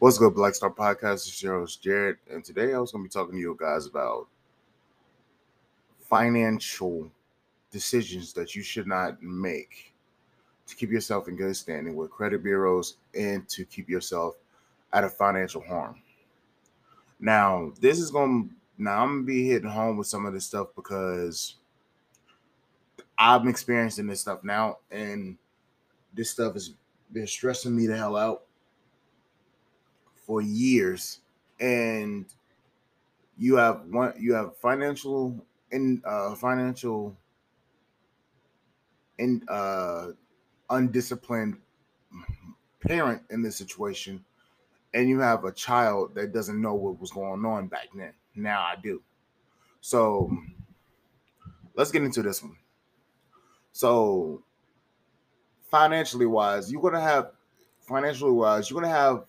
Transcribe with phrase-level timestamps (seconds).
[0.00, 1.26] What's good, Black Star Podcast?
[1.26, 3.86] It's your host, Jared, and today I was going to be talking to you guys
[3.86, 4.28] about
[6.08, 7.10] financial
[7.72, 9.92] decisions that you should not make
[10.68, 14.36] to keep yourself in good standing with credit bureaus and to keep yourself
[14.92, 16.00] out of financial harm.
[17.18, 20.32] Now, this is going to, now I'm going to be hitting home with some of
[20.32, 21.56] this stuff because
[23.18, 25.36] I'm experiencing this stuff now, and
[26.14, 26.74] this stuff has
[27.12, 28.44] been stressing me the hell out
[30.28, 31.20] for years,
[31.58, 32.26] and
[33.38, 37.16] you have one you have financial in uh financial
[39.18, 40.08] in uh
[40.70, 41.56] undisciplined
[42.86, 44.22] parent in this situation
[44.94, 48.12] and you have a child that doesn't know what was going on back then.
[48.34, 49.02] Now i do.
[49.80, 50.30] So
[51.74, 52.56] let's get into this one.
[53.72, 54.42] So
[55.70, 57.32] financially wise you're gonna have
[57.80, 59.24] financially wise you're gonna have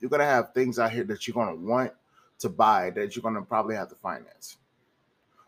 [0.00, 1.92] you're gonna have things out here that you're gonna want
[2.38, 4.56] to buy that you're gonna probably have to finance.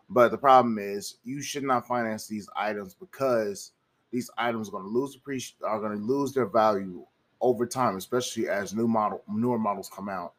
[0.09, 3.71] But the problem is you should not finance these items because
[4.11, 7.05] these items are gonna lose appreciate are gonna lose their value
[7.41, 10.33] over time, especially as new model newer models come out,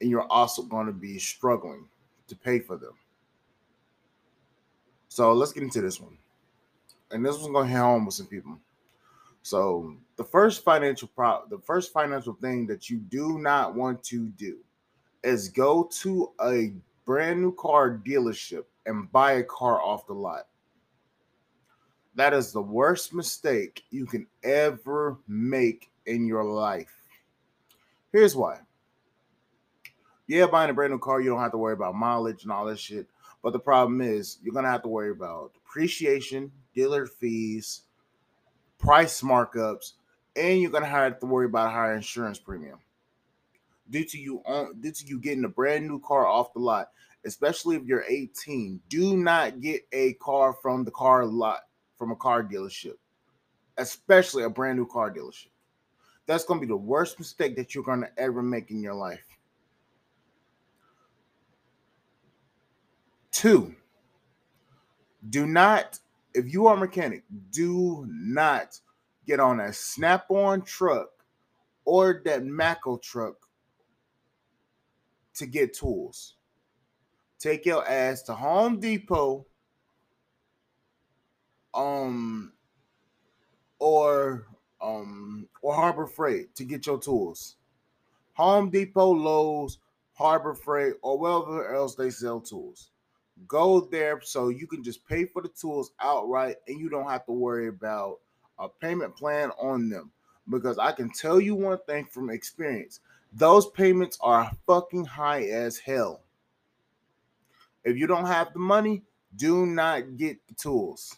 [0.00, 1.88] and you're also gonna be struggling
[2.28, 2.94] to pay for them.
[5.08, 6.16] So let's get into this one.
[7.10, 8.58] And this one's gonna hit home with some people.
[9.42, 14.26] So the first financial pro the first financial thing that you do not want to
[14.30, 14.58] do
[15.22, 16.72] is go to a
[17.06, 20.48] brand new car dealership and buy a car off the lot.
[22.16, 26.94] That is the worst mistake you can ever make in your life.
[28.12, 28.58] Here's why.
[30.26, 32.66] Yeah, buying a brand new car, you don't have to worry about mileage and all
[32.66, 33.06] that shit.
[33.42, 37.82] But the problem is, you're gonna have to worry about depreciation, dealer fees,
[38.78, 39.92] price markups,
[40.38, 42.78] and you're gonna have to worry about a higher insurance premium
[43.90, 46.90] due to you on due to you getting a brand new car off the lot,
[47.24, 48.80] especially if you're 18.
[48.88, 51.60] Do not get a car from the car lot
[51.96, 52.94] from a car dealership,
[53.76, 55.48] especially a brand new car dealership.
[56.26, 59.24] That's gonna be the worst mistake that you're gonna ever make in your life.
[63.32, 63.74] Two,
[65.30, 65.98] do not
[66.34, 68.78] if you are a mechanic, do not
[69.28, 71.10] get on a Snap-on truck
[71.84, 73.34] or that Matco truck
[75.34, 76.34] to get tools.
[77.38, 79.46] Take your ass to Home Depot
[81.74, 82.52] um
[83.78, 84.46] or
[84.80, 87.56] um or Harbor Freight to get your tools.
[88.32, 89.78] Home Depot, Lowe's,
[90.14, 92.90] Harbor Freight, or wherever else they sell tools.
[93.46, 97.26] Go there so you can just pay for the tools outright and you don't have
[97.26, 98.18] to worry about
[98.58, 100.10] a payment plan on them.
[100.50, 105.76] Because I can tell you one thing from experience those payments are fucking high as
[105.76, 106.22] hell.
[107.84, 109.02] If you don't have the money,
[109.36, 111.14] do not get the tools.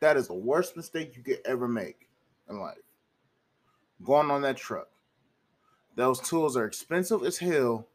[0.00, 2.08] That is the worst mistake you could ever make
[2.48, 2.78] in life.
[4.02, 4.88] Going on that truck.
[5.94, 7.86] Those tools are expensive as hell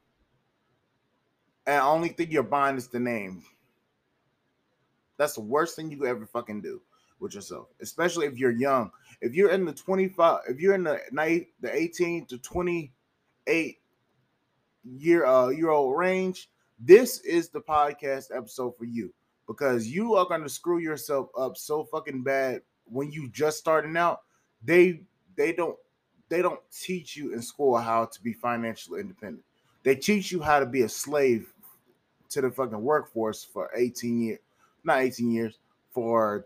[1.67, 3.43] and only thing you're buying is the name.
[5.17, 6.81] That's the worst thing you could ever fucking do
[7.19, 8.91] with yourself, especially if you're young.
[9.21, 13.79] If you're in the 25, if you're in the night, the 18 to 28
[14.97, 16.49] year uh year old range,
[16.79, 19.13] this is the podcast episode for you
[19.47, 24.21] because you are gonna screw yourself up so fucking bad when you just starting out.
[24.63, 25.01] They
[25.35, 25.77] they don't
[26.29, 29.43] they don't teach you in school how to be financially independent.
[29.83, 31.53] They teach you how to be a slave
[32.29, 34.39] to the fucking workforce for 18 years,
[34.85, 35.57] not 18 years,
[35.91, 36.45] for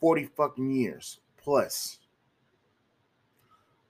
[0.00, 1.98] 40 fucking years plus.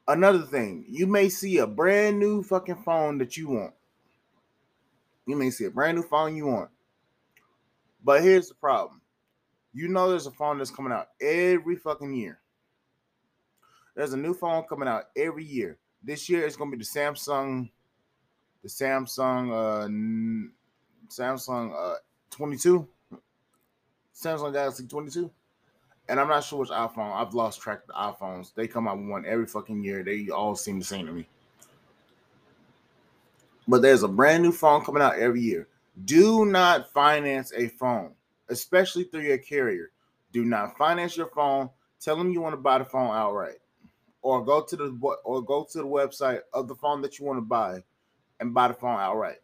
[0.06, 3.74] Another thing, you may see a brand new fucking phone that you want.
[5.26, 6.70] You may see a brand new phone you want.
[8.02, 9.02] But here's the problem.
[9.74, 12.40] You know there's a phone that's coming out every fucking year.
[13.94, 15.76] There's a new phone coming out every year.
[16.02, 17.68] This year it's gonna be the Samsung,
[18.62, 19.88] the Samsung uh
[21.10, 21.96] Samsung uh
[22.30, 22.88] 22,
[24.18, 25.30] Samsung Galaxy 22.
[26.08, 27.14] And I'm not sure which iPhone.
[27.14, 28.52] I've lost track of the iPhones.
[28.54, 30.02] They come out one every fucking year.
[30.02, 31.28] They all seem the same to me.
[33.68, 35.68] But there's a brand new phone coming out every year.
[36.04, 38.12] Do not finance a phone,
[38.48, 39.90] especially through your carrier.
[40.32, 41.70] Do not finance your phone.
[42.00, 43.58] Tell them you want to buy the phone outright,
[44.22, 47.38] or go to the or go to the website of the phone that you want
[47.38, 47.82] to buy,
[48.40, 49.38] and buy the phone outright.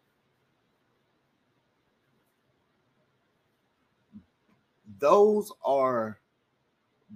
[4.98, 6.18] Those are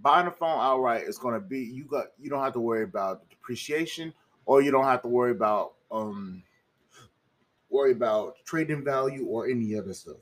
[0.01, 2.85] buying a phone outright is going to be you got you don't have to worry
[2.85, 4.13] about depreciation
[4.47, 6.43] or you don't have to worry about um
[7.71, 10.17] worry about trading value or any other stuff.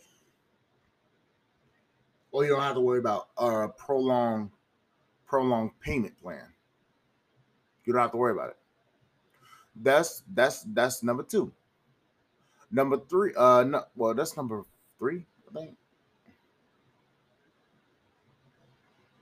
[2.33, 4.51] Or you don't have to worry about a prolonged
[5.27, 6.53] prolonged payment plan.
[7.85, 8.57] You don't have to worry about it.
[9.77, 11.53] That's that's that's number two.
[12.71, 14.65] Number three uh no, well that's number
[14.99, 15.77] three i think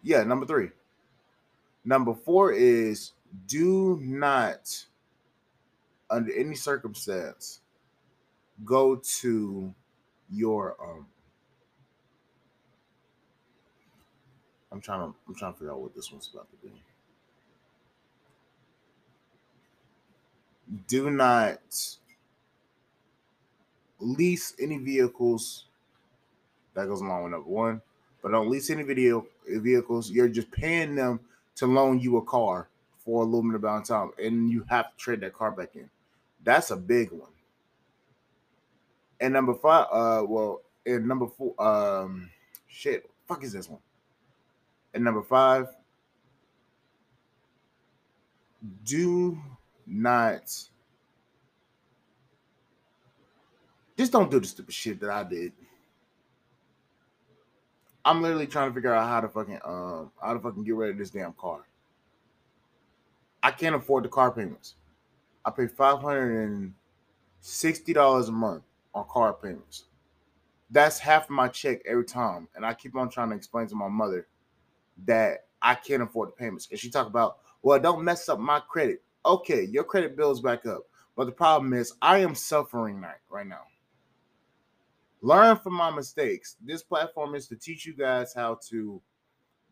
[0.04, 0.68] Yeah, number three.
[1.82, 3.12] Number four is
[3.48, 4.84] do not,
[6.10, 7.60] under any circumstance,
[8.64, 9.74] go to
[10.30, 11.06] your um
[14.70, 16.72] I'm trying to I'm trying to figure out what this one's about to be.
[20.86, 21.96] Do not
[24.00, 25.64] lease any vehicles.
[26.74, 27.80] That goes along with number one
[28.24, 30.10] but lease any video vehicles.
[30.10, 31.20] You're just paying them
[31.56, 32.68] to loan you a car
[33.04, 35.90] for a limited amount of time, and you have to trade that car back in.
[36.42, 37.30] That's a big one.
[39.20, 42.30] And number five, uh, well, and number four, um,
[42.66, 43.80] shit, fuck is this one?
[44.94, 45.68] And number five,
[48.84, 49.38] do
[49.86, 50.50] not
[53.98, 55.52] just don't do the stupid shit that I did.
[58.04, 60.90] I'm literally trying to figure out how to fucking um how to fucking get rid
[60.90, 61.66] of this damn car.
[63.42, 64.74] I can't afford the car payments.
[65.44, 66.74] I pay five hundred and
[67.40, 68.62] sixty dollars a month
[68.94, 69.84] on car payments.
[70.70, 73.74] That's half of my check every time, and I keep on trying to explain to
[73.74, 74.26] my mother
[75.06, 76.68] that I can't afford the payments.
[76.70, 79.02] And she talk about, well, don't mess up my credit.
[79.24, 80.84] Okay, your credit bill's back up,
[81.16, 83.62] but the problem is I am suffering right right now
[85.24, 86.56] learn from my mistakes.
[86.62, 89.00] This platform is to teach you guys how to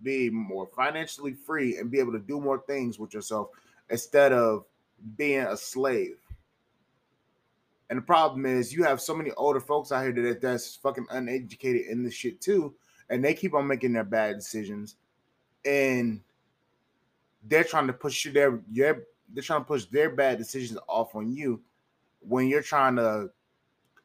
[0.03, 3.49] be more financially free and be able to do more things with yourself
[3.91, 4.65] instead of
[5.17, 6.17] being a slave.
[7.91, 11.07] And the problem is you have so many older folks out here that that's fucking
[11.11, 12.75] uneducated in this shit too,
[13.11, 14.97] and they keep on making their bad decisions,
[15.67, 16.23] and
[17.47, 19.03] they're trying to push you their their
[19.35, 21.61] they're trying to push their bad decisions off on you
[22.21, 23.29] when you're trying to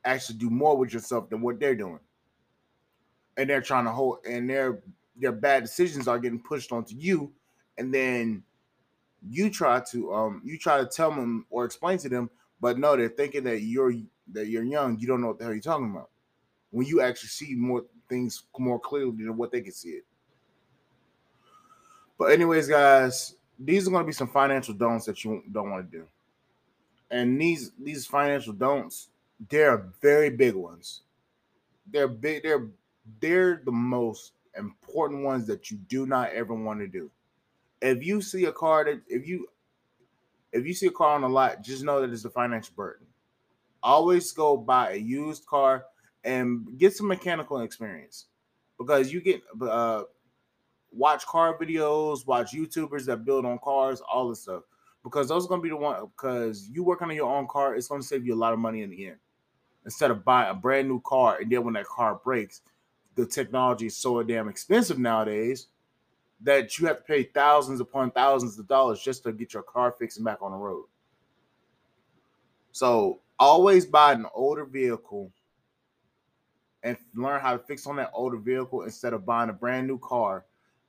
[0.06, 2.00] actually do more with yourself than what they're doing.
[3.38, 4.80] And they're trying to hold and their
[5.16, 7.32] their bad decisions are getting pushed onto you.
[7.78, 8.44] And then
[9.30, 12.30] you try to um you try to tell them or explain to them,
[12.60, 13.94] but no, they're thinking that you're
[14.34, 16.10] that you're young, you don't know what the hell you're talking about.
[16.72, 20.06] When you actually see more things more clearly than what they can see it.
[22.18, 25.90] But anyways, guys, these are going to be some financial don'ts that you don't want
[25.90, 26.08] to do.
[27.10, 29.10] And these these financial don'ts
[29.50, 31.02] they're very big ones.
[31.92, 32.44] They're big.
[32.44, 32.68] They're
[33.20, 37.12] they're the most important ones that you do not ever want to do.
[37.82, 39.48] If you see a car that if you
[40.52, 43.06] if you see a car on the lot, just know that it's a financial burden.
[43.84, 45.86] Always go buy a used car
[46.24, 48.26] and get some mechanical experience
[48.78, 50.04] because you get uh
[50.92, 54.64] watch car videos, watch YouTubers that build on cars, all this stuff.
[55.04, 57.88] Because those are gonna be the one because you working on your own car, it's
[57.88, 59.18] gonna save you a lot of money in the end
[59.88, 62.60] instead of buying a brand new car and then when that car breaks,
[63.16, 65.68] the technology is so damn expensive nowadays
[66.42, 69.96] that you have to pay thousands upon thousands of dollars just to get your car
[69.98, 70.84] fixed and back on the road.
[72.74, 75.32] So always buy an older vehicle
[76.84, 80.00] and learn how to fix on that older vehicle instead of buying a brand new
[80.00, 80.44] car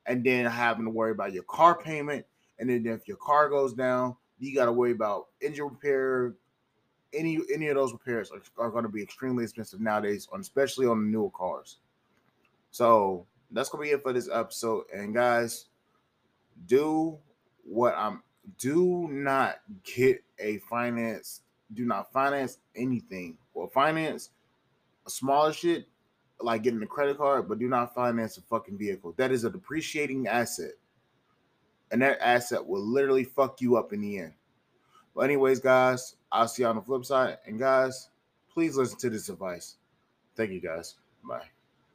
[0.06, 2.26] and then having to worry about your car payment.
[2.58, 6.34] And then if your car goes down, you got to worry about engine repair,
[7.12, 10.86] any any of those repairs are, are going to be extremely expensive nowadays, on especially
[10.86, 11.78] on the newer cars.
[12.70, 14.84] So that's gonna be it for this episode.
[14.94, 15.66] And guys,
[16.66, 17.18] do
[17.64, 18.22] what I'm
[18.58, 21.42] do not get a finance,
[21.74, 24.30] do not finance anything or finance
[25.06, 25.88] a smaller shit
[26.40, 29.14] like getting a credit card, but do not finance a fucking vehicle.
[29.16, 30.72] That is a depreciating asset.
[31.90, 34.34] And that asset will literally fuck you up in the end.
[35.14, 37.38] But anyways, guys, I'll see you on the flip side.
[37.46, 38.10] And guys,
[38.52, 39.76] please listen to this advice.
[40.36, 40.96] Thank you guys.
[41.24, 41.48] Bye.